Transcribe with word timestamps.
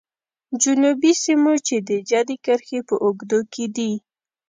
جنوبي 0.61 1.11
سیمو 1.23 1.53
چې 1.67 1.75
د 1.89 1.89
جدي 2.09 2.35
کرښې 2.45 2.79
په 2.87 2.95
اوږدو 3.03 3.39
کې 3.53 3.65
دي. 3.75 3.91